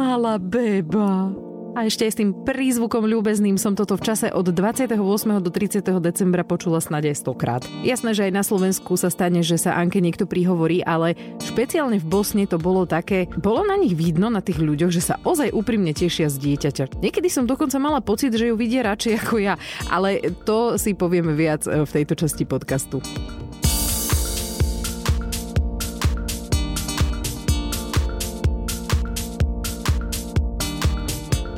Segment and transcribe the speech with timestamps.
[0.00, 1.28] malá beba.
[1.70, 4.98] A ešte aj s tým prízvukom ľúbezným som toto v čase od 28.
[5.38, 5.86] do 30.
[6.02, 7.62] decembra počula snad aj stokrát.
[7.86, 12.06] Jasné, že aj na Slovensku sa stane, že sa Anke niekto prihovorí, ale špeciálne v
[12.10, 15.94] Bosne to bolo také, bolo na nich vidno, na tých ľuďoch, že sa ozaj úprimne
[15.94, 16.98] tešia z dieťaťa.
[16.98, 19.54] Niekedy som dokonca mala pocit, že ju vidia radšej ako ja,
[19.86, 22.98] ale to si povieme viac e, v tejto časti podcastu.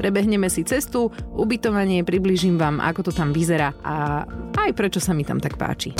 [0.02, 4.26] Prebehneme si cestu, ubytovanie, približím vám, ako to tam vyzerá a
[4.58, 5.94] aj prečo sa mi tam tak páči.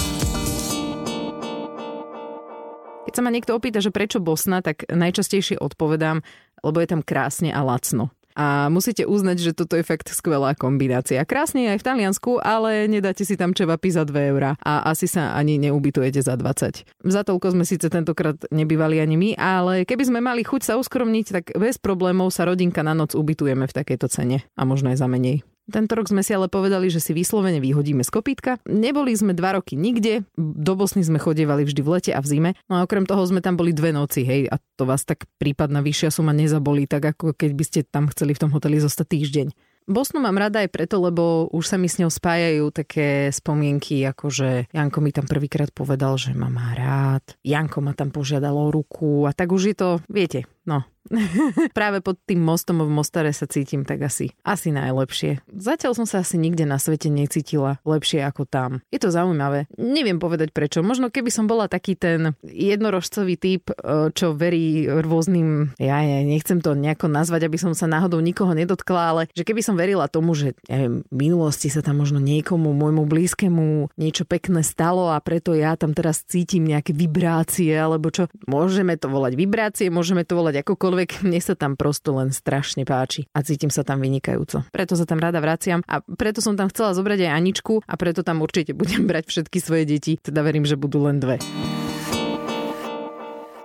[3.07, 6.19] Keď sa ma niekto opýta, že prečo Bosna, tak najčastejšie odpovedám,
[6.67, 8.11] lebo je tam krásne a lacno.
[8.39, 11.23] A musíte uznať, že toto je fakt skvelá kombinácia.
[11.25, 15.37] Krásne aj v Taliansku, ale nedáte si tam čevapy za 2 eurá a asi sa
[15.37, 16.85] ani neubytujete za 20.
[17.07, 21.27] Za toľko sme síce tentokrát nebývali ani my, ale keby sme mali chuť sa uskromniť,
[21.29, 25.09] tak bez problémov sa rodinka na noc ubytujeme v takejto cene a možno aj za
[25.11, 25.45] menej.
[25.71, 28.59] Tento rok sme si ale povedali, že si vyslovene vyhodíme z kopítka.
[28.67, 32.51] Neboli sme dva roky nikde, do Bosny sme chodievali vždy v lete a v zime.
[32.67, 35.79] No a okrem toho sme tam boli dve noci, hej, a to vás tak prípadná
[35.79, 39.49] vyššia suma nezabolí, tak ako keď by ste tam chceli v tom hoteli zostať týždeň.
[39.91, 44.31] Bosnu mám rada aj preto, lebo už sa mi s ňou spájajú také spomienky, ako
[44.31, 47.35] že Janko mi tam prvýkrát povedal, že ma má rád.
[47.43, 50.85] Janko ma tam požiadal o ruku a tak už je to, viete, no,
[51.79, 55.43] Práve pod tým mostom v Mostare sa cítim tak asi, asi najlepšie.
[55.51, 58.71] Zatiaľ som sa asi nikde na svete necítila lepšie ako tam.
[58.95, 59.67] Je to zaujímavé.
[59.75, 60.81] Neviem povedať prečo.
[60.81, 66.63] Možno keby som bola taký ten jednorožcový typ, e, čo verí rôznym, ja, ja nechcem
[66.63, 70.33] to nejako nazvať, aby som sa náhodou nikoho nedotkla, ale že keby som verila tomu,
[70.39, 75.19] že ja viem, v minulosti sa tam možno niekomu, môjmu blízkemu niečo pekné stalo a
[75.19, 78.31] preto ja tam teraz cítim nejaké vibrácie alebo čo.
[78.47, 82.83] Môžeme to volať vibrácie, môžeme to volať akokoľvek čokoľvek, mne sa tam prosto len strašne
[82.83, 84.67] páči a cítim sa tam vynikajúco.
[84.75, 88.27] Preto sa tam rada vraciam a preto som tam chcela zobrať aj Aničku a preto
[88.27, 91.39] tam určite budem brať všetky svoje deti, teda verím, že budú len dve.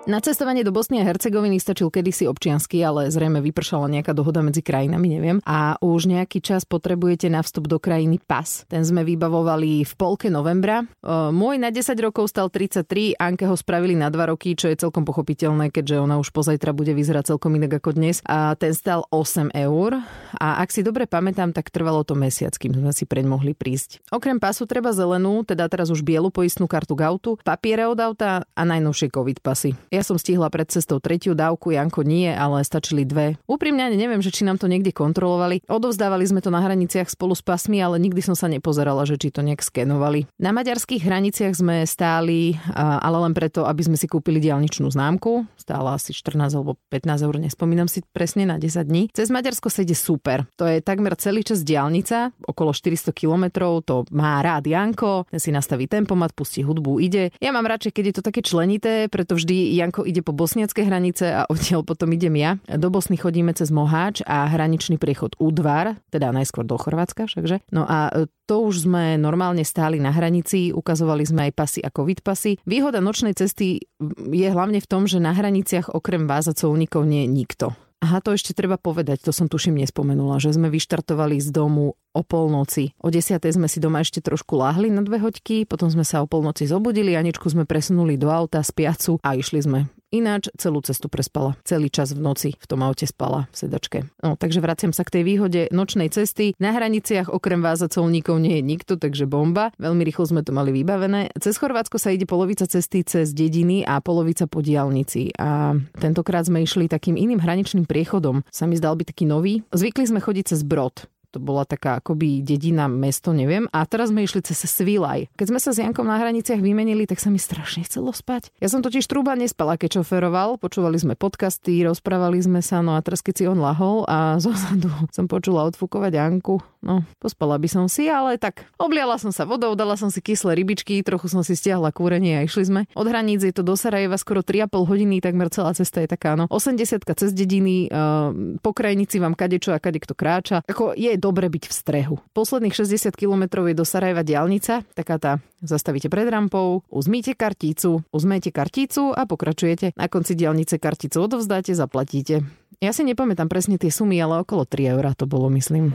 [0.07, 4.63] Na cestovanie do Bosny a Hercegoviny stačil kedysi občiansky, ale zrejme vypršala nejaká dohoda medzi
[4.63, 5.43] krajinami, neviem.
[5.43, 8.63] A už nejaký čas potrebujete na vstup do krajiny pas.
[8.71, 10.87] Ten sme vybavovali v polke novembra.
[11.03, 15.03] Môj na 10 rokov stal 33, Anke ho spravili na 2 roky, čo je celkom
[15.03, 18.23] pochopiteľné, keďže ona už pozajtra bude vyzerať celkom inak ako dnes.
[18.23, 19.99] A ten stal 8 eur.
[20.39, 24.07] A ak si dobre pamätám, tak trvalo to mesiac, kým sme si preň mohli prísť.
[24.15, 28.61] Okrem pasu treba zelenú, teda teraz už bielu poistnú kartu Gautu, papiere od auta a
[28.63, 29.75] najnovšie covid pasy.
[29.97, 33.33] Ja som stihla pred cestou tretiu dávku, Janko nie, ale stačili dve.
[33.49, 35.65] Úprimne ani neviem, že či nám to niekde kontrolovali.
[35.65, 39.33] Odovzdávali sme to na hraniciach spolu s pasmi, ale nikdy som sa nepozerala, že či
[39.33, 40.29] to nejak skenovali.
[40.37, 45.49] Na maďarských hraniciach sme stáli, ale len preto, aby sme si kúpili diálničnú známku.
[45.57, 49.09] Stála asi 14 alebo 15 eur, nespomínam si presne na 10 dní.
[49.17, 50.45] Cez Maďarsko sa ide super.
[50.61, 55.49] To je takmer celý čas diálnica, okolo 400 km, to má rád Janko, ten si
[55.49, 57.33] nastaví tempomat, pustí hudbu, ide.
[57.41, 61.31] Ja mám radšej, keď je to také členité, preto vždy Janko ide po bosniacké hranice
[61.31, 62.51] a odtiaľ potom idem ja.
[62.67, 67.63] Do Bosny chodíme cez Moháč a hraničný priechod Udvar, teda najskôr do Chorvátska všakže.
[67.71, 71.89] No a e, to už sme normálne stáli na hranici, ukazovali sme aj pasy a
[71.91, 72.59] covid pasy.
[72.67, 73.83] Výhoda nočnej cesty
[74.31, 77.67] je hlavne v tom, že na hraniciach okrem vás a colníkov nie je nikto.
[77.97, 82.21] Aha, to ešte treba povedať, to som tuším nespomenula, že sme vyštartovali z domu o
[82.21, 82.93] polnoci.
[83.01, 86.29] O desiatej sme si doma ešte trošku láhli na dve hoďky, potom sme sa o
[86.29, 91.59] polnoci zobudili, Aničku sme presunuli do auta, spiacu a išli sme Ináč celú cestu prespala.
[91.67, 93.99] Celý čas v noci v tom aute spala v sedačke.
[94.23, 96.55] No, takže vraciam sa k tej výhode nočnej cesty.
[96.63, 99.75] Na hraniciach okrem vás a colníkov nie je nikto, takže bomba.
[99.75, 101.35] Veľmi rýchlo sme to mali vybavené.
[101.43, 105.35] Cez Chorvátsko sa ide polovica cesty cez dediny a polovica po diálnici.
[105.35, 108.47] A tentokrát sme išli takým iným hraničným priechodom.
[108.47, 109.67] Sa mi zdal byť taký nový.
[109.75, 113.67] Zvykli sme chodiť cez Brod to bola taká akoby dedina, mesto, neviem.
[113.75, 115.27] A teraz sme išli cez Svilaj.
[115.35, 118.51] Keď sme sa s Jankom na hraniciach vymenili, tak sa mi strašne chcelo spať.
[118.63, 123.03] Ja som totiž trúba nespala, keď šoferoval, počúvali sme podcasty, rozprávali sme sa, no a
[123.03, 127.85] teraz keď si on lahol a zozadu som počula odfúkovať Janku, no pospala by som
[127.91, 131.53] si, ale tak obliala som sa vodou, dala som si kyslé rybičky, trochu som si
[131.53, 132.81] stiahla kúrenie a išli sme.
[132.95, 136.47] Od hraníc je to do Sarajeva skoro 3,5 hodiny, takmer celá cesta je taká, no
[136.47, 138.31] 80 cez dediny, uh,
[138.63, 140.63] po krajnici vám kadečo a kade kto kráča.
[140.63, 142.15] Ako je dobre byť v strehu.
[142.31, 148.53] Posledných 60 km je do Sarajeva diálnica, taká tá, zastavíte pred rampou, uzmíte kartícu, uzmete
[148.53, 149.97] kartícu a pokračujete.
[149.97, 152.45] Na konci diálnice karticu odovzdáte, zaplatíte.
[152.77, 155.89] Ja si nepamätám presne tie sumy, ale okolo 3 eur to bolo, myslím.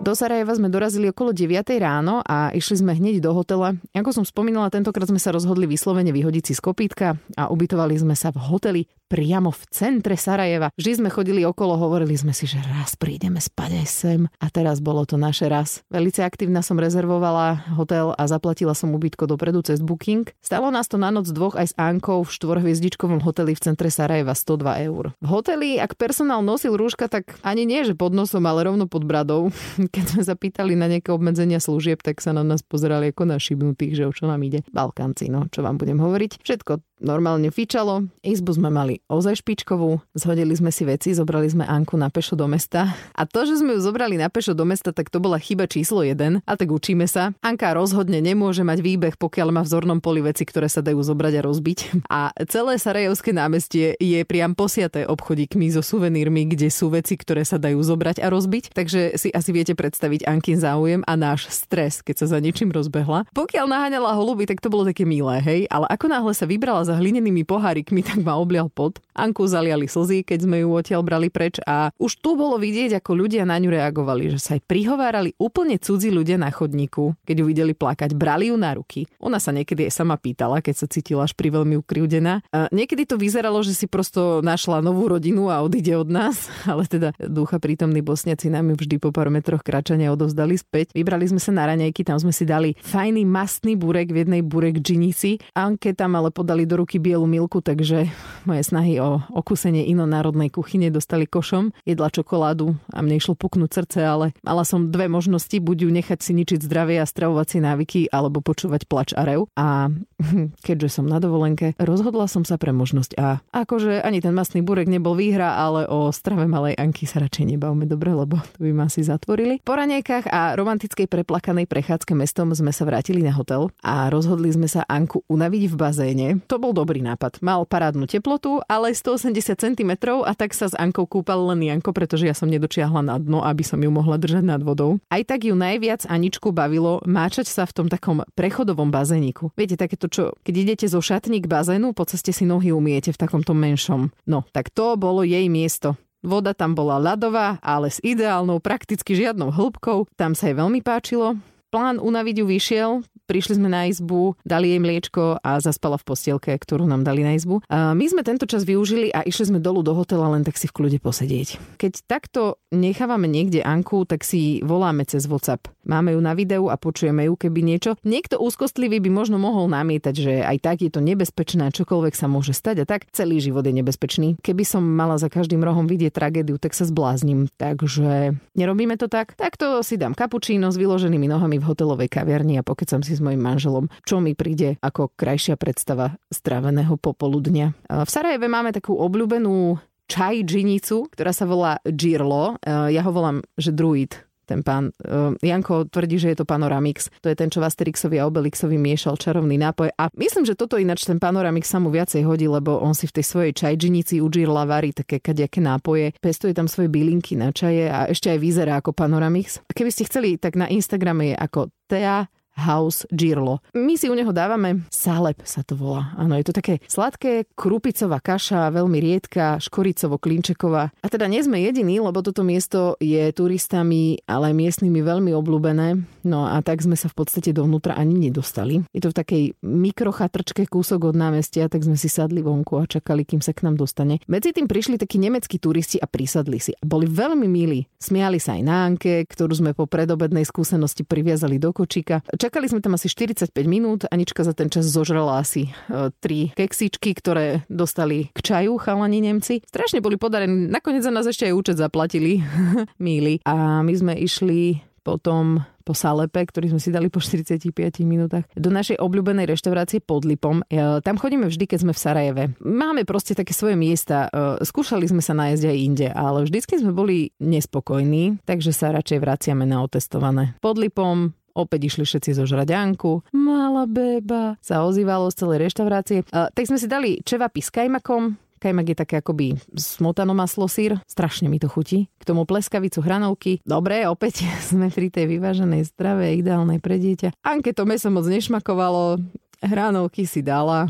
[0.00, 3.76] Do Sarajeva sme dorazili okolo 9 ráno a išli sme hneď do hotela.
[3.92, 8.16] Ako som spomínala, tentokrát sme sa rozhodli vyslovene vyhodiť si z kopítka a ubytovali sme
[8.16, 10.70] sa v hoteli priamo v centre Sarajeva.
[10.78, 14.78] Vždy sme chodili okolo, hovorili sme si, že raz prídeme spať aj sem a teraz
[14.78, 15.82] bolo to naše raz.
[15.90, 20.30] Velice aktívna som rezervovala hotel a zaplatila som ubytko dopredu cez Booking.
[20.38, 24.38] Stalo nás to na noc dvoch aj s Ankou v štvorhviezdičkovom hoteli v centre Sarajeva
[24.38, 25.10] 102 eur.
[25.18, 29.02] V hoteli, ak personál nosil rúška, tak ani nie, že pod nosom, ale rovno pod
[29.02, 29.50] bradou.
[29.94, 33.98] Keď sme zapýtali na nejaké obmedzenia služieb, tak sa na nás pozerali ako na šibnutých,
[33.98, 34.62] že o čo nám ide.
[34.70, 36.46] Balkánci, no, čo vám budem hovoriť.
[36.46, 38.06] Všetko normálne fičalo.
[38.22, 42.46] Izbu sme mali ozaj špičkovú, zhodili sme si veci, zobrali sme Anku na pešo do
[42.46, 42.92] mesta.
[43.16, 46.04] A to, že sme ju zobrali na pešo do mesta, tak to bola chyba číslo
[46.04, 46.44] 1.
[46.44, 47.32] A tak učíme sa.
[47.40, 51.40] Anka rozhodne nemôže mať výbeh, pokiaľ má v zornom poli veci, ktoré sa dajú zobrať
[51.40, 51.78] a rozbiť.
[52.12, 57.56] A celé Sarajevské námestie je priam posiaté obchodíkmi so suvenírmi, kde sú veci, ktoré sa
[57.56, 58.76] dajú zobrať a rozbiť.
[58.76, 63.24] Takže si asi viete predstaviť Ankin záujem a náš stres, keď sa za niečím rozbehla.
[63.32, 66.98] Pokiaľ naháňala holuby, tak to bolo také milé, hej, ale ako náhle sa vybrala za
[66.98, 68.98] hlinenými pohárikmi, tak ma oblial pot.
[69.14, 73.14] Anku zaliali slzy, keď sme ju odtiaľ brali preč a už tu bolo vidieť, ako
[73.14, 77.44] ľudia na ňu reagovali, že sa aj prihovárali úplne cudzí ľudia na chodníku, keď ju
[77.46, 79.06] videli plakať, brali ju na ruky.
[79.22, 82.42] Ona sa niekedy aj sama pýtala, keď sa cítila až pri veľmi ukrivdená.
[82.50, 86.88] A niekedy to vyzeralo, že si prosto našla novú rodinu a odíde od nás, ale
[86.90, 90.96] teda ducha prítomní bosniaci nám ju vždy po pár metroch kračania odovzdali späť.
[90.96, 94.80] Vybrali sme sa na raňajky, tam sme si dali fajný mastný burek v jednej burek
[94.80, 95.52] džinisi.
[95.52, 98.08] Anke tam ale podali do ruky bielu milku, takže
[98.48, 101.76] moje snahy o okusenie inonárodnej kuchyne dostali košom.
[101.84, 106.18] Jedla čokoládu a mne išlo puknúť srdce, ale mala som dve možnosti, buď ju nechať
[106.24, 109.44] si ničiť zdravie a stravovacie návyky, alebo počúvať plač a rev.
[109.60, 109.92] A
[110.66, 113.44] keďže som na dovolenke, rozhodla som sa pre možnosť A.
[113.52, 117.84] Akože ani ten masný burek nebol výhra, ale o strave malej Anky sa radšej nebavme
[117.84, 119.60] dobre, lebo to by ma asi zatvorili.
[119.60, 124.70] Po ranejkách a romantickej preplakanej prechádzke mestom sme sa vrátili na hotel a rozhodli sme
[124.70, 126.28] sa Anku unaviť v bazéne.
[126.46, 127.42] To bol dobrý nápad.
[127.42, 129.92] Mal parádnu teplotu, ale 180 cm
[130.24, 133.62] a tak sa s Ankou kúpal len Janko, pretože ja som nedočiahla na dno, aby
[133.62, 135.02] som ju mohla držať nad vodou.
[135.12, 139.52] Aj tak ju najviac Aničku bavilo máčať sa v tom takom prechodovom bazéniku.
[139.54, 143.20] Viete, takéto čo, keď idete zo šatní k bazénu, po ceste si nohy umiete v
[143.20, 144.12] takomto menšom.
[144.26, 145.94] No, tak to bolo jej miesto.
[146.20, 150.04] Voda tam bola ľadová, ale s ideálnou, prakticky žiadnou hĺbkou.
[150.20, 151.40] Tam sa jej veľmi páčilo.
[151.72, 152.90] Plán unaviť ju vyšiel,
[153.30, 157.38] Prišli sme na izbu, dali jej mliečko a zaspala v postielke, ktorú nám dali na
[157.38, 157.62] izbu.
[157.70, 160.66] A my sme tento čas využili a išli sme dolu do hotela len tak si
[160.66, 161.78] v kľude posedieť.
[161.78, 165.70] Keď takto nechávame niekde Anku, tak si voláme cez WhatsApp.
[165.84, 167.96] Máme ju na videu a počujeme ju, keby niečo.
[168.04, 172.52] Niekto úzkostlivý by možno mohol namietať, že aj tak je to nebezpečné, čokoľvek sa môže
[172.52, 174.28] stať a tak celý život je nebezpečný.
[174.44, 177.48] Keby som mala za každým rohom vidieť tragédiu, tak sa zbláznim.
[177.56, 179.34] Takže nerobíme to tak.
[179.34, 183.38] Takto si dám kapučíno s vyloženými nohami v hotelovej kaviarni a som si s mojim
[183.38, 187.70] manželom, čo mi príde ako krajšia predstava stráveného popoludnia.
[187.86, 189.78] V Sarajeve máme takú obľúbenú
[190.10, 192.58] čaj džinicu, ktorá sa volá Girlo.
[192.66, 194.18] Ja ho volám, že druid
[194.50, 194.90] ten pán.
[195.38, 197.06] Janko tvrdí, že je to Panoramix.
[197.22, 199.94] To je ten, čo v Asterixovi a Obelixovi miešal čarovný nápoj.
[199.94, 203.22] A myslím, že toto ináč ten Panoramix sa mu viacej hodí, lebo on si v
[203.22, 206.18] tej svojej čajžinici u Girla varí také kadejaké nápoje.
[206.18, 209.62] Pestuje tam svoje bylinky na čaje a ešte aj vyzerá ako Panoramix.
[209.70, 212.26] Keby ste chceli, tak na Instagrame je ako Tea
[212.60, 213.64] House Girlo.
[213.72, 216.12] My si u neho dávame salep, sa to volá.
[216.20, 220.92] Áno, je to také sladké, krupicová kaša, veľmi riedka, škoricovo-klinčeková.
[221.00, 226.04] A teda nie sme jediní, lebo toto miesto je turistami, ale miestnymi veľmi obľúbené.
[226.28, 228.84] No a tak sme sa v podstate dovnútra ani nedostali.
[228.92, 233.24] Je to v takej mikrochatrčke kúsok od námestia, tak sme si sadli vonku a čakali,
[233.24, 234.20] kým sa k nám dostane.
[234.28, 236.76] Medzi tým prišli takí nemeckí turisti a prisadli si.
[236.84, 237.88] Boli veľmi milí.
[237.96, 242.20] Smiali sa aj na Anke, ktorú sme po predobednej skúsenosti priviazali do kočíka.
[242.50, 244.10] Čakali sme tam asi 45 minút.
[244.10, 249.62] Anička za ten čas zožrala asi e, tri keksičky, ktoré dostali k čaju chalani Nemci.
[249.62, 250.66] Strašne boli podarení.
[250.66, 252.42] Nakoniec za nás ešte aj účet zaplatili.
[252.98, 253.38] Míli.
[253.46, 257.70] A my sme išli potom po Salepe, ktorý sme si dali po 45
[258.06, 260.62] minútach, do našej obľúbenej reštaurácie pod Lipom.
[260.66, 262.44] E, tam chodíme vždy, keď sme v Sarajeve.
[262.62, 264.26] Máme proste také svoje miesta.
[264.30, 269.18] E, skúšali sme sa nájsť aj inde, ale vždycky sme boli nespokojní, takže sa radšej
[269.18, 270.54] vraciame na otestované.
[270.58, 273.30] Pod Lipom Opäť išli všetci zo žraďanku.
[273.34, 276.18] Malá beba sa ozývalo z celej reštaurácie.
[276.30, 281.00] Uh, tak sme si dali čevapy s kajmakom, Kajmak je také akoby smotano maslo sír.
[281.08, 282.12] Strašne mi to chutí.
[282.20, 283.64] K tomu pleskavicu hranovky.
[283.64, 287.40] Dobre, opäť sme pri tej vyváženej strave, ideálnej pre dieťa.
[287.40, 289.16] Anke to meso moc nešmakovalo.
[289.60, 290.88] Hranovky si dala.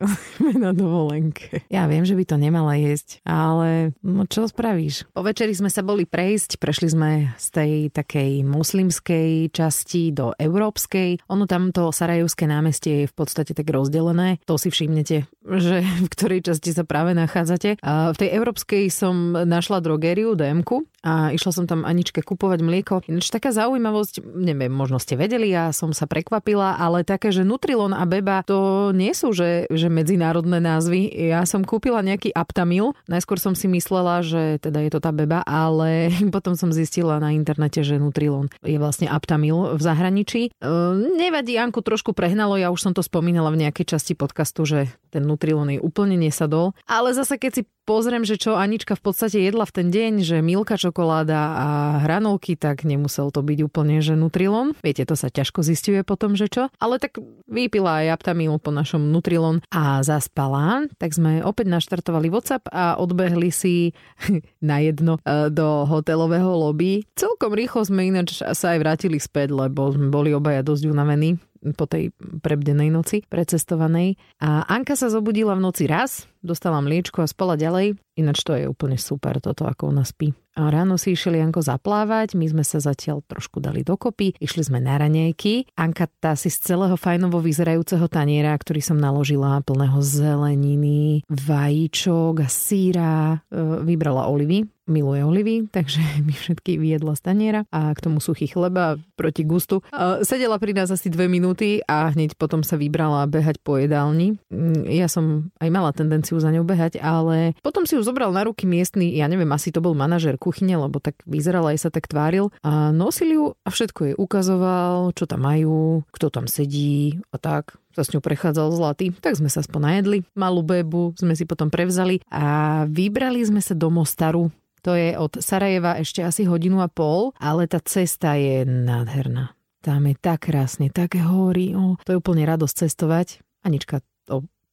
[0.00, 1.66] Sme na dovolenke.
[1.68, 5.10] Ja viem, že by to nemala jesť, ale no čo spravíš?
[5.12, 11.20] Po večeri sme sa boli prejsť, prešli sme z tej takej muslimskej časti do európskej.
[11.28, 14.40] Ono tamto Sarajevské námestie je v podstate tak rozdelené.
[14.48, 17.82] To si všimnete, že v ktorej časti sa práve nachádzate.
[17.84, 22.94] A v tej európskej som našla drogériu DMku a išla som tam Aničke kupovať mlieko.
[23.08, 27.96] Ináč taká zaujímavosť, neviem, možno ste vedeli, ja som sa prekvapila, ale také, že Nutrilon
[27.96, 31.08] a Beba to nie sú, že, že medzinárodné názvy.
[31.08, 35.40] Ja som kúpila nejaký Aptamil, najskôr som si myslela, že teda je to tá Beba,
[35.48, 40.52] ale potom som zistila na internete, že Nutrilon je vlastne Aptamil v zahraničí.
[40.60, 44.92] Ehm, nevadí, Anku trošku prehnalo, ja už som to spomínala v nejakej časti podcastu, že
[45.08, 49.42] ten Nutrilon je úplne nesadol, ale zase keď si pozriem, že čo Anička v podstate
[49.42, 51.66] jedla v ten deň, že milka čokoláda a
[52.06, 54.78] hranolky, tak nemusel to byť úplne, že Nutrilon.
[54.78, 56.70] Viete, to sa ťažko zistuje potom, že čo.
[56.78, 57.18] Ale tak
[57.50, 60.86] vypila aj Aptamil po našom Nutrilon a zaspala.
[60.96, 63.90] Tak sme opäť naštartovali WhatsApp a odbehli si
[64.70, 67.04] na jedno e, do hotelového lobby.
[67.18, 71.36] Celkom rýchlo sme ináč sa aj vrátili späť, lebo sme boli obaja dosť unavení
[71.76, 72.08] po tej
[72.40, 74.16] prebdenej noci, precestovanej.
[74.40, 77.96] A Anka sa zobudila v noci raz, dostala mliečko a spala ďalej.
[78.18, 80.36] Ináč to je úplne super toto, ako ona spí.
[80.58, 84.82] A ráno si išli Janko zaplávať, my sme sa zatiaľ trošku dali dokopy, išli sme
[84.82, 85.72] na raňajky.
[85.78, 92.48] Anka tá si z celého fajnovo vyzerajúceho taniera, ktorý som naložila plného zeleniny, vajíčok a
[92.50, 98.18] síra, e, vybrala olivy, miluje olivy, takže mi všetky vyjedla z taniera a k tomu
[98.18, 99.80] suchý chleba proti gustu.
[100.26, 104.36] Sedela pri nás asi dve minúty a hneď potom sa vybrala behať po jedálni.
[104.50, 108.46] Mm, ja som aj mala tendenciu za ňou behať, ale potom si ju zobral na
[108.46, 112.06] ruky miestny, ja neviem, asi to bol manažer kuchyne, lebo tak vyzeral aj sa tak
[112.06, 117.40] tváril a nosil ju a všetko jej ukazoval, čo tam majú, kto tam sedí a
[117.40, 120.18] tak sa s ňou prechádzal zlatý, tak sme sa aspoň najedli.
[120.38, 124.54] Malú bebu sme si potom prevzali a vybrali sme sa do Mostaru.
[124.86, 129.52] To je od Sarajeva ešte asi hodinu a pol, ale tá cesta je nádherná.
[129.80, 133.40] Tam je tak krásne, také hory, oh, to je úplne radosť cestovať.
[133.60, 134.00] Anička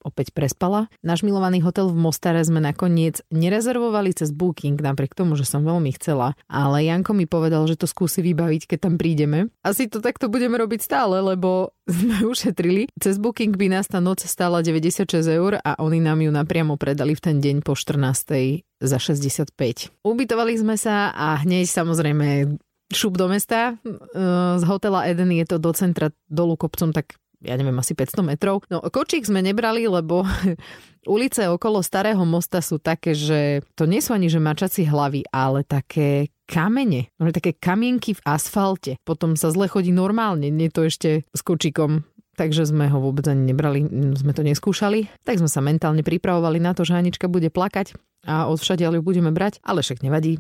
[0.08, 0.88] opäť prespala.
[1.04, 5.92] Náš milovaný hotel v Mostare sme nakoniec nerezervovali cez Booking, napriek tomu, že som veľmi
[6.00, 9.52] chcela, ale Janko mi povedal, že to skúsi vybaviť, keď tam prídeme.
[9.68, 12.88] Asi to takto budeme robiť stále, lebo sme ušetrili.
[12.96, 17.14] Cez Booking by nás tá noc stála 96 eur a oni nám ju napriamo predali
[17.14, 19.52] v ten deň po 14 za 65.
[20.06, 22.58] Ubytovali sme sa a hneď samozrejme
[22.94, 23.76] šup do mesta.
[24.58, 28.68] Z hotela Eden je to do centra dolu kopcom tak ja neviem, asi 500 metrov.
[28.68, 30.28] No kočík sme nebrali, lebo
[31.16, 35.64] ulice okolo Starého mosta sú také, že to nie sú ani že mačací hlavy, ale
[35.64, 39.00] také kamene, také kamienky v asfalte.
[39.08, 42.04] Potom sa zle chodí normálne, nie to ešte s kočíkom
[42.38, 43.82] takže sme ho vôbec ani nebrali,
[44.14, 45.10] sme to neskúšali.
[45.26, 47.98] Tak sme sa mentálne pripravovali na to, že Anička bude plakať
[48.30, 50.38] a odvšade ju budeme brať, ale však nevadí.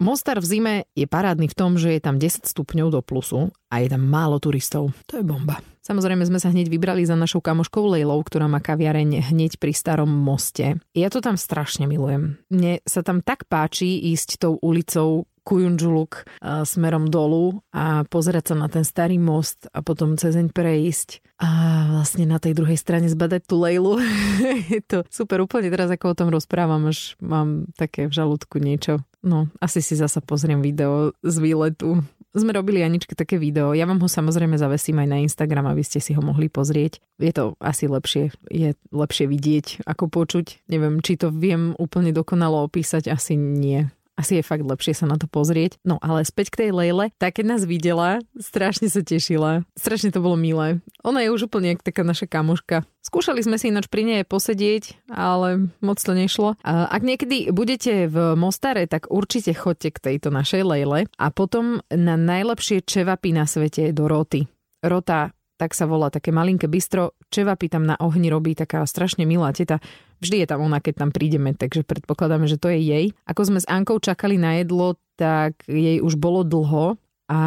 [0.00, 3.84] Mostar v zime je parádny v tom, že je tam 10 stupňov do plusu a
[3.84, 4.96] je tam málo turistov.
[5.12, 5.60] To je bomba.
[5.84, 10.08] Samozrejme sme sa hneď vybrali za našou kamoškou Lejlou, ktorá má kaviareň hneď pri starom
[10.08, 10.80] moste.
[10.96, 12.40] Ja to tam strašne milujem.
[12.48, 16.28] Mne sa tam tak páči ísť tou ulicou Kujundžuluk
[16.64, 21.48] smerom dolu a pozerať sa na ten starý most a potom cezeň prejsť a
[21.96, 24.00] vlastne na tej druhej strane zbadať tú Lejlu.
[24.72, 29.00] je to super úplne teraz, ako o tom rozprávam, až mám také v žalúdku niečo.
[29.20, 32.00] No, asi si zasa pozriem video z výletu
[32.30, 33.74] sme robili Aničke také video.
[33.74, 37.02] Ja vám ho samozrejme zavesím aj na Instagram, aby ste si ho mohli pozrieť.
[37.18, 40.70] Je to asi lepšie, je lepšie vidieť ako počuť.
[40.70, 45.16] Neviem, či to viem úplne dokonalo opísať, asi nie asi je fakt lepšie sa na
[45.16, 45.80] to pozrieť.
[45.80, 49.64] No ale späť k tej Lejle, tak keď nás videla, strašne sa tešila.
[49.80, 50.84] Strašne to bolo milé.
[51.00, 52.84] Ona je už úplne taká naša kamoška.
[53.00, 56.60] Skúšali sme si ináč pri nej posedieť, ale moc to nešlo.
[56.68, 62.20] Ak niekedy budete v Mostare, tak určite chodte k tejto našej Lejle a potom na
[62.20, 64.44] najlepšie čevapy na svete do Roty.
[64.84, 67.12] Rota tak sa volá také malinké bistro.
[67.28, 69.76] Čevapy tam na ohni robí taká strašne milá teta.
[70.24, 73.04] Vždy je tam ona, keď tam prídeme, takže predpokladáme, že to je jej.
[73.28, 76.96] Ako sme s Ankou čakali na jedlo, tak jej už bolo dlho
[77.30, 77.38] a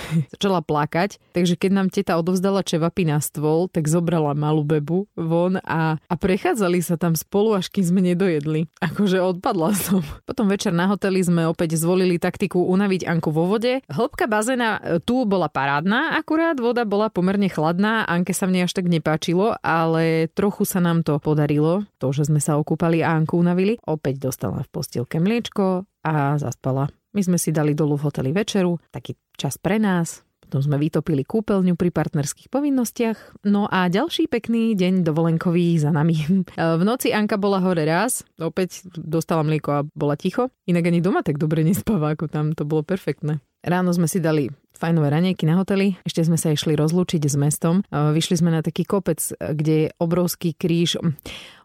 [0.32, 1.20] začala plakať.
[1.36, 6.14] Takže keď nám teta odovzdala čevapy na stôl, tak zobrala malú bebu von a, a
[6.16, 8.72] prechádzali sa tam spolu, až kým sme nedojedli.
[8.80, 10.00] Akože odpadla som.
[10.28, 13.84] Potom večer na hoteli sme opäť zvolili taktiku unaviť Anku vo vode.
[13.92, 18.72] Hĺbka bazéna e, tu bola parádna, akurát voda bola pomerne chladná, Anke sa mne až
[18.72, 23.36] tak nepáčilo, ale trochu sa nám to podarilo, to, že sme sa okúpali a Anku
[23.36, 23.76] unavili.
[23.84, 26.88] Opäť dostala v postielke mliečko a zaspala.
[27.18, 31.26] My sme si dali dolu v hoteli večeru, taký čas pre nás, potom sme vytopili
[31.26, 33.42] kúpeľňu pri partnerských povinnostiach.
[33.42, 36.14] No a ďalší pekný deň dovolenkový za nami.
[36.78, 40.54] V noci Anka bola hore raz, opäť dostala mlieko a bola ticho.
[40.70, 43.42] Inak ani doma tak dobre nespáva ako tam, to bolo perfektné.
[43.66, 44.46] Ráno sme si dali
[44.78, 45.98] fajnové ranejky na hoteli.
[46.06, 47.82] Ešte sme sa išli rozlúčiť s mestom.
[47.90, 51.02] Vyšli sme na taký kopec, kde je obrovský kríž.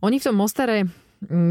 [0.01, 0.89] Oni v tom Mostare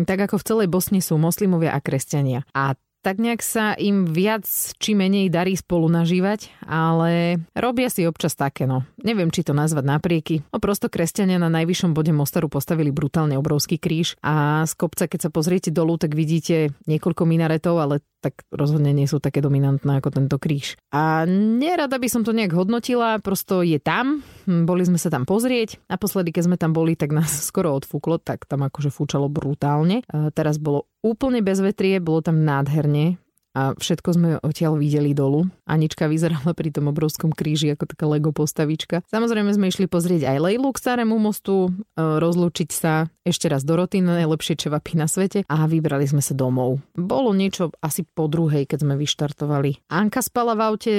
[0.05, 2.45] tak ako v celej Bosne sú moslimovia a kresťania.
[2.53, 4.47] A tak nejak sa im viac
[4.79, 8.87] či menej darí spolu nažívať, ale robia si občas také, no.
[9.03, 10.47] Neviem, či to nazvať naprieky.
[10.55, 15.29] No prosto kresťania na najvyššom bode Mostaru postavili brutálne obrovský kríž a z kopca, keď
[15.29, 20.15] sa pozriete dolu, tak vidíte niekoľko minaretov, ale tak rozhodne nie sú také dominantné ako
[20.15, 20.79] tento kríž.
[20.95, 25.83] A nerada by som to nejak hodnotila, prosto je tam, boli sme sa tam pozrieť.
[25.91, 30.07] Naposledy, keď sme tam boli, tak nás skoro odfúklo, tak tam akože fúčalo brutálne.
[30.39, 33.21] Teraz bolo úplne bez vetrie, bolo tam nádherne
[33.53, 35.45] a všetko sme odtiaľ videli dolu.
[35.69, 39.05] Anička vyzerala pri tom obrovskom kríži ako taká Lego postavička.
[39.13, 43.77] Samozrejme sme išli pozrieť aj Lejlu k starému mostu, e, rozlúčiť sa ešte raz do
[43.77, 46.81] Roty, najlepšie čevapy na svete a vybrali sme sa domov.
[46.97, 49.93] Bolo niečo asi po druhej, keď sme vyštartovali.
[49.93, 50.93] Anka spala v aute,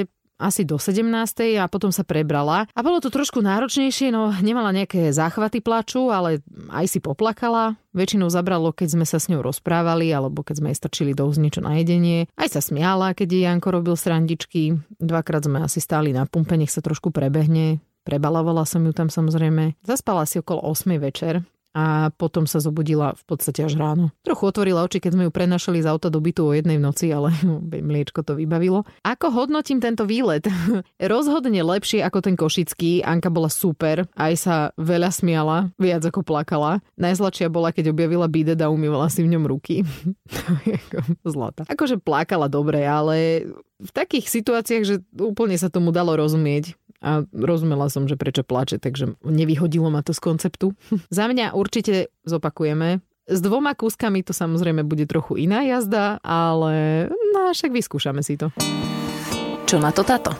[0.43, 1.07] asi do 17.
[1.55, 2.67] a potom sa prebrala.
[2.75, 7.79] A bolo to trošku náročnejšie, no nemala nejaké záchvaty plaču, ale aj si poplakala.
[7.95, 11.61] Väčšinou zabralo, keď sme sa s ňou rozprávali, alebo keď sme jej strčili do niečo
[11.61, 12.27] na jedenie.
[12.35, 14.75] Aj sa smiala, keď jej Janko robil srandičky.
[14.97, 17.79] Dvakrát sme asi stáli na pumpe, nech sa trošku prebehne.
[18.03, 19.79] Prebalovala som ju tam samozrejme.
[19.87, 24.13] Zaspala si okolo 8 večer a potom sa zobudila v podstate až ráno.
[24.21, 27.09] Trochu otvorila oči, keď sme ju prenašali z auta do bytu o jednej v noci,
[27.09, 27.33] ale
[27.89, 28.85] mliečko to vybavilo.
[29.01, 30.45] Ako hodnotím tento výlet?
[31.01, 33.01] Rozhodne lepšie ako ten košický.
[33.01, 36.79] Anka bola super, aj sa veľa smiala, viac ako plakala.
[36.95, 39.81] Najzlačia bola, keď objavila bidet a umývala si v ňom ruky.
[41.25, 41.65] Zlata.
[41.65, 43.49] Akože plakala dobre, ale
[43.83, 48.79] v takých situáciách, že úplne sa tomu dalo rozumieť a rozumela som, že prečo plače,
[48.79, 50.71] takže nevyhodilo ma to z konceptu.
[51.13, 53.03] Za mňa určite zopakujeme.
[53.23, 58.51] S dvoma kúskami to samozrejme bude trochu iná jazda, ale no, však vyskúšame si to.
[59.63, 60.35] Čo na to táto?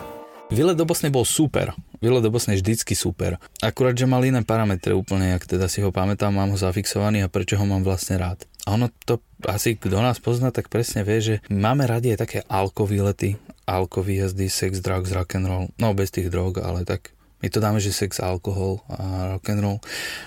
[0.51, 1.71] Výlet do Bosny bol super.
[2.03, 3.39] Výlet do Bosny je vždycky super.
[3.63, 7.31] Akurát, že mal iné parametre úplne, jak teda si ho pamätám, mám ho zafixovaný a
[7.31, 8.43] prečo ho mám vlastne rád.
[8.63, 12.39] A ono to asi, kto nás pozná, tak presne vie, že máme radi aj také
[12.47, 13.35] alko výlety,
[13.67, 15.65] alko výjazdy, sex, drugs, rock and roll.
[15.75, 17.11] No bez tých drog, ale tak
[17.43, 19.77] my to dáme, že sex, alkohol a rock and roll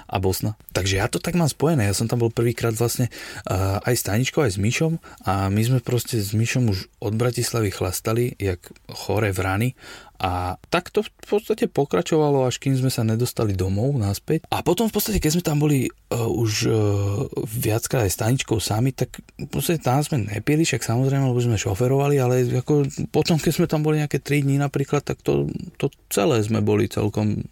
[0.04, 0.52] a Bosna.
[0.76, 1.88] Takže ja to tak mám spojené.
[1.88, 3.08] Ja som tam bol prvýkrát vlastne
[3.48, 7.16] uh, aj s Taničkou, aj s Myšom a my sme proste s Myšom už od
[7.16, 8.60] Bratislavy chlastali, jak
[8.92, 9.40] chore v
[10.16, 14.48] a tak to v podstate pokračovalo, až kým sme sa nedostali domov naspäť.
[14.48, 16.74] A potom v podstate, keď sme tam boli uh, už uh,
[17.44, 21.60] viackrát aj s Taničkou sami, tak v podstate tam sme nepili, však samozrejme, lebo sme
[21.60, 25.92] šoferovali, ale ako potom, keď sme tam boli nejaké 3 dní napríklad, tak to, to
[26.08, 27.44] celé sme boli celkom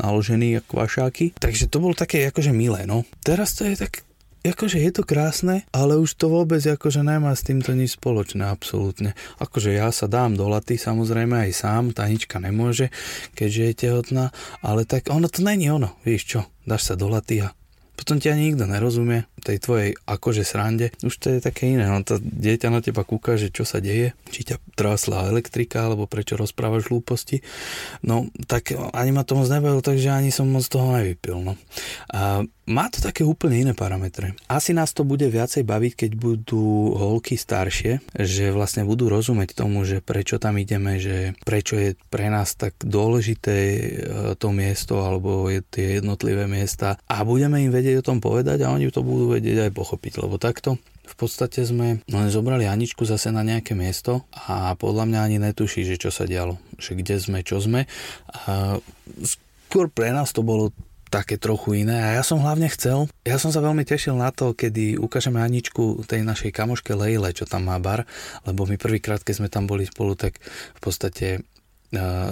[0.00, 1.36] naložení ako vašáky.
[1.36, 3.04] Takže to bolo také akože milé, no.
[3.22, 4.02] Teraz to je tak
[4.42, 9.14] akože je to krásne, ale už to vôbec akože nemá s týmto nič spoločné, absolútne.
[9.38, 12.90] Akože ja sa dám do laty, samozrejme aj sám, Tanička nemôže,
[13.38, 14.24] keďže je tehotná,
[14.60, 17.54] ale tak ono to není ono, vieš čo, dáš sa do laty a
[17.96, 20.94] potom ťa nikto nerozumie, tej tvojej akože srande.
[21.02, 24.14] Už to je také iné, no to dieťa na teba kúka, že čo sa deje,
[24.30, 27.42] či ťa trásla elektrika, alebo prečo rozprávaš hlúposti.
[28.06, 31.54] No, tak ani ma to moc nebavilo, takže ani som moc toho nevypil, no.
[32.14, 34.38] A má to také úplne iné parametre.
[34.46, 39.82] Asi nás to bude viacej baviť, keď budú holky staršie, že vlastne budú rozumieť tomu,
[39.82, 43.80] že prečo tam ideme, že prečo je pre nás tak dôležité e,
[44.38, 48.72] to miesto alebo je tie jednotlivé miesta a budeme im vedieť o tom povedať a
[48.72, 53.42] oni to budú vedieť aj pochopiť, lebo takto v podstate sme zobrali Aničku zase na
[53.42, 57.58] nejaké miesto a podľa mňa ani netuší, že čo sa dialo, že kde sme, čo
[57.58, 57.90] sme.
[58.46, 58.78] A
[59.26, 60.70] skôr pre nás to bolo
[61.12, 62.00] také trochu iné.
[62.00, 66.00] A ja som hlavne chcel, ja som sa veľmi tešil na to, kedy ukážeme Aničku
[66.08, 68.08] tej našej kamoške Lejle, čo tam má bar,
[68.48, 70.40] lebo my prvýkrát, keď sme tam boli spolu, tak
[70.72, 71.44] v podstate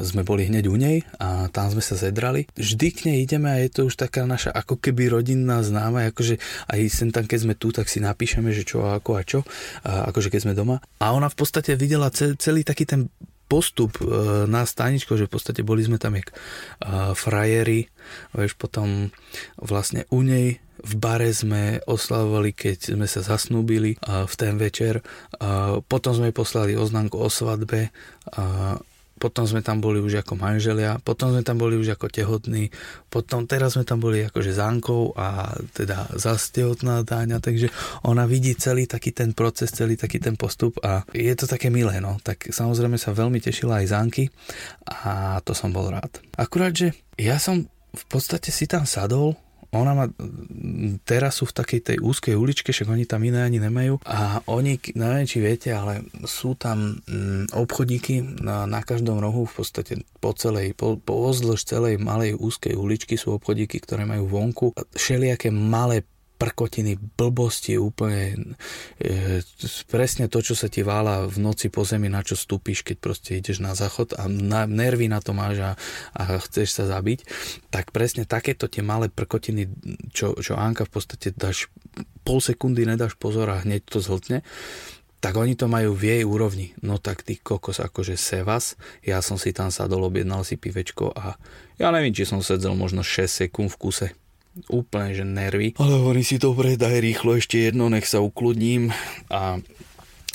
[0.01, 2.49] sme boli hneď u nej a tam sme sa zedrali.
[2.57, 6.41] Vždy k nej ideme a je to už taká naša ako keby rodinná známa, akože
[6.73, 9.45] aj sem tam, keď sme tu, tak si napíšeme, že čo a ako a čo,
[9.85, 10.81] a akože keď sme doma.
[11.05, 13.13] A ona v podstate videla celý taký ten
[13.51, 14.07] postup e,
[14.47, 16.35] na staničko, že v podstate boli sme tam jak e,
[17.19, 17.91] frajeri,
[18.31, 19.11] vieš, potom
[19.59, 25.03] vlastne u nej v bare sme oslavovali, keď sme sa zasnúbili e, v ten večer.
[25.91, 27.91] Potom sme poslali oznámku o svadbe
[29.21, 32.73] potom sme tam boli už ako manželia, potom sme tam boli už ako tehotní,
[33.13, 37.69] potom teraz sme tam boli akože zánkou a teda zase tehotná Dáňa, takže
[38.09, 42.01] ona vidí celý taký ten proces, celý taký ten postup a je to také milé,
[42.01, 42.17] no.
[42.25, 44.25] Tak samozrejme sa veľmi tešila aj Zánky
[44.89, 46.25] a to som bol rád.
[46.41, 49.37] Akurát, že ja som v podstate si tam sadol
[49.71, 50.05] ona má
[51.07, 54.03] terasu v takej tej úzkej uličke, však oni tam iné ani nemajú.
[54.03, 59.55] A oni, neviem či viete, ale sú tam mm, obchodíky na, na každom rohu v
[59.63, 64.75] podstate po celej, po, po celej malej úzkej uličky sú obchodíky, ktoré majú vonku.
[64.95, 66.03] Všelijaké malé
[66.41, 68.57] prkotiny, blbosti, úplne
[68.97, 69.45] e,
[69.93, 73.37] presne to, čo sa ti vála v noci po zemi, na čo stúpiš, keď proste
[73.37, 75.73] ideš na záchod a na, nervy na to máš a,
[76.17, 77.29] a chceš sa zabiť,
[77.69, 79.69] tak presne takéto tie malé prkotiny,
[80.17, 81.69] čo, čo Anka v podstate dáš
[82.25, 84.41] pol sekundy nedáš pozor a hneď to zhltne,
[85.21, 86.73] tak oni to majú v jej úrovni.
[86.81, 91.37] No tak ty kokos, akože sevas, ja som si tam sadol, objednal si pivečko a
[91.77, 94.09] ja neviem, či som sedel možno 6 sekúnd v kuse
[94.69, 95.79] úplne, že nervy.
[95.79, 98.91] Ale hovorí si, dobre, daj rýchlo ešte jedno, nech sa ukludním
[99.31, 99.59] a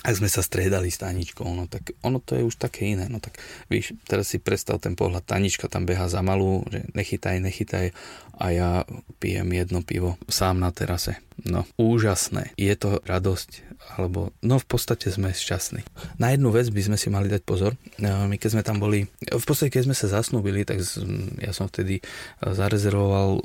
[0.05, 3.17] a sme sa striedali s Taničkou, no tak ono to je už také iné, no
[3.17, 3.41] tak
[3.73, 7.89] víš, teraz si predstav ten pohľad, Tanička tam beha za malú, že nechytaj, nechytaj
[8.37, 8.69] a ja
[9.17, 11.24] pijem jedno pivo sám na terase.
[11.43, 12.55] No, úžasné.
[12.55, 15.83] Je to radosť, alebo no v podstate sme šťastní.
[16.15, 17.75] Na jednu vec by sme si mali dať pozor.
[17.99, 20.79] No, my keď sme tam boli, v podstate keď sme sa zasnúbili, tak
[21.43, 21.99] ja som vtedy
[22.39, 23.43] zarezervoval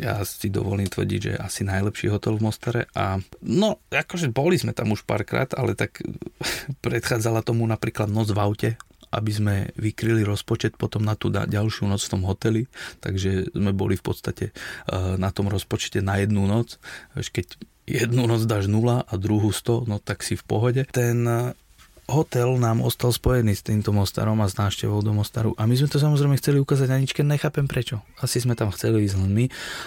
[0.00, 4.72] ja si dovolím tvrdiť, že asi najlepší hotel v Mostare a no, akože boli sme
[4.72, 6.00] tam už párkrát, ale tak
[6.84, 8.70] predchádzala tomu napríklad noc v aute,
[9.14, 12.66] aby sme vykryli rozpočet potom na tú ďalšiu noc v tom hoteli,
[12.98, 16.76] takže sme boli v podstate eh, na tom rozpočte na jednu noc.
[17.14, 17.46] Keď
[17.84, 20.82] jednu noc dáš 0 a druhú 100, no tak si v pohode.
[20.88, 21.24] Ten
[22.08, 25.56] hotel nám ostal spojený s týmto Mostarom a s návštevou do Mostaru.
[25.56, 28.04] A my sme to samozrejme chceli ukázať Aničke, nechápem prečo.
[28.20, 29.44] Asi sme tam chceli ísť len my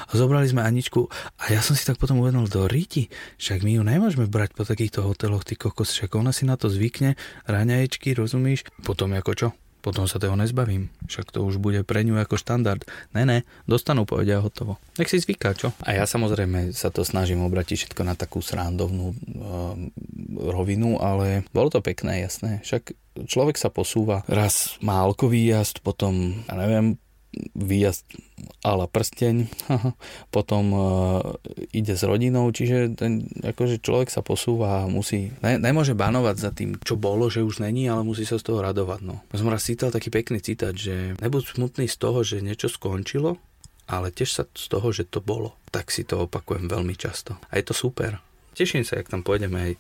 [0.10, 1.06] a zobrali sme Aničku
[1.38, 4.66] a ja som si tak potom uvedomil do Riti, však my ju nemôžeme brať po
[4.66, 8.66] takýchto hoteloch, ty kokos, však ona si na to zvykne, raňaječky, rozumíš?
[8.82, 9.50] Potom ako čo?
[9.88, 10.92] Potom sa toho nezbavím.
[11.08, 12.84] Však to už bude pre ňu ako štandard.
[13.16, 14.76] Ne, ne, dostanú, povedia hotovo.
[15.00, 15.72] Nech si zvyká, čo?
[15.88, 19.16] A ja samozrejme sa to snažím obratiť všetko na takú srandovnú uh,
[20.52, 22.60] rovinu, ale bolo to pekné, jasné.
[22.68, 22.92] Však
[23.32, 24.28] človek sa posúva.
[24.28, 27.00] Raz má alkový jazd, potom, ja neviem,
[27.56, 28.06] výjazd
[28.62, 29.50] ala prsteň,
[30.36, 30.82] potom uh,
[31.74, 36.52] ide s rodinou, čiže ten, akože človek sa posúva a musí, ne, nemôže banovať za
[36.54, 39.00] tým, čo bolo, že už není, ale musí sa z toho radovať.
[39.02, 39.24] No.
[39.34, 43.42] Som raz cítal taký pekný citát, že nebuď smutný z toho, že niečo skončilo,
[43.88, 45.56] ale tiež sa z toho, že to bolo.
[45.72, 47.40] Tak si to opakujem veľmi často.
[47.50, 48.20] A je to super.
[48.58, 49.80] Teším sa, jak tam pôjdeme aj uh,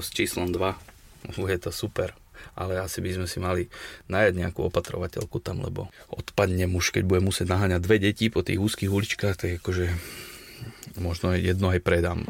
[0.00, 1.34] s číslom 2.
[1.34, 2.14] Je to super
[2.54, 3.62] ale asi by sme si mali
[4.10, 8.58] najať nejakú opatrovateľku tam, lebo odpadne muž, keď bude musieť naháňať dve deti po tých
[8.58, 9.90] úzkých uličkách, tak akože
[10.98, 12.26] možno jedno aj predám.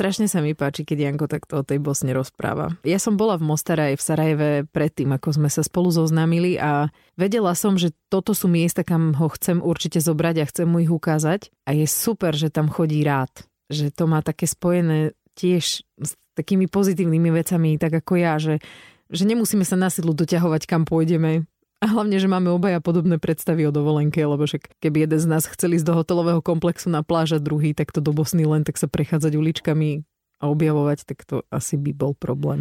[0.00, 2.72] Strašne sa mi páči, keď Janko takto o tej Bosne rozpráva.
[2.88, 6.88] Ja som bola v Mostare aj v Sarajeve predtým, ako sme sa spolu zoznámili a
[7.20, 10.88] vedela som, že toto sú miesta, kam ho chcem určite zobrať a chcem mu ich
[10.88, 11.52] ukázať.
[11.68, 13.28] A je super, že tam chodí rád.
[13.68, 18.62] Že to má také spojené tiež s takými pozitívnymi vecami, tak ako ja, že,
[19.12, 21.44] že nemusíme sa na silu doťahovať, kam pôjdeme.
[21.80, 25.48] A hlavne, že máme obaja podobné predstavy o dovolenke, lebo však keby jeden z nás
[25.48, 28.84] chcel ísť do hotelového komplexu na pláž a druhý takto do Bosny len tak sa
[28.84, 30.04] prechádzať uličkami
[30.40, 32.60] a objavovať, tak to asi by bol problém.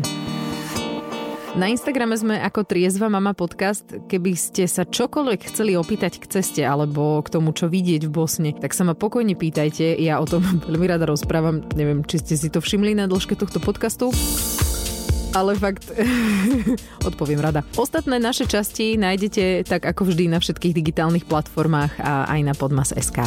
[1.58, 3.82] Na Instagrame sme ako Triezva mama podcast.
[4.06, 8.54] Keby ste sa čokoľvek chceli opýtať k ceste alebo k tomu, čo vidieť v Bosne,
[8.54, 9.98] tak sa ma pokojne pýtajte.
[9.98, 11.66] Ja o tom veľmi rada rozprávam.
[11.74, 14.14] Neviem, či ste si to všimli na dĺžke tohto podcastu
[15.30, 15.94] ale fakt
[17.10, 17.62] odpoviem rada.
[17.78, 23.22] Ostatné naše časti nájdete tak ako vždy na všetkých digitálnych platformách a aj na podmas.sk.